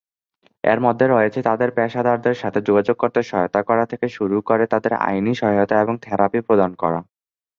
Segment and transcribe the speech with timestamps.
[0.63, 5.33] এর মধ্যে রয়েছে তাদের পেশাদারদের সাথে যোগাযোগ করতে সহায়তা করা থেকে শুরু করে তাদের আইনি
[5.41, 6.99] সহায়তা এবং থেরাপি প্রদান করা।